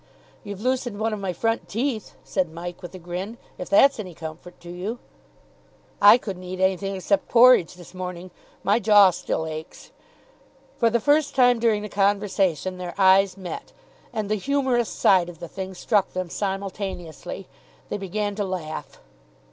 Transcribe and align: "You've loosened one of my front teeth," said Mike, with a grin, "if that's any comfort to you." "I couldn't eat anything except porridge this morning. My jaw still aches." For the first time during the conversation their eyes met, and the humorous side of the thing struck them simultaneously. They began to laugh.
"You've 0.43 0.61
loosened 0.61 0.97
one 0.99 1.13
of 1.13 1.19
my 1.19 1.31
front 1.31 1.69
teeth," 1.69 2.15
said 2.23 2.51
Mike, 2.51 2.81
with 2.81 2.95
a 2.95 2.97
grin, 2.97 3.37
"if 3.59 3.69
that's 3.69 3.99
any 3.99 4.15
comfort 4.15 4.59
to 4.61 4.71
you." 4.71 4.97
"I 6.01 6.17
couldn't 6.17 6.41
eat 6.41 6.59
anything 6.59 6.95
except 6.95 7.29
porridge 7.29 7.75
this 7.75 7.93
morning. 7.93 8.31
My 8.63 8.79
jaw 8.79 9.11
still 9.11 9.45
aches." 9.45 9.91
For 10.79 10.89
the 10.89 10.99
first 10.99 11.35
time 11.35 11.59
during 11.59 11.83
the 11.83 11.87
conversation 11.87 12.79
their 12.79 12.95
eyes 12.97 13.37
met, 13.37 13.73
and 14.11 14.27
the 14.27 14.33
humorous 14.41 14.89
side 14.89 15.29
of 15.29 15.37
the 15.37 15.47
thing 15.47 15.75
struck 15.75 16.13
them 16.13 16.31
simultaneously. 16.31 17.47
They 17.89 17.99
began 17.99 18.33
to 18.37 18.43
laugh. 18.43 18.99